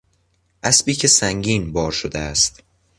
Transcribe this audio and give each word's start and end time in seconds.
اسبی 0.63 0.93
که 0.93 1.07
سنگین 1.07 1.73
بار 1.73 1.91
شده 1.91 2.19
است 2.19 2.63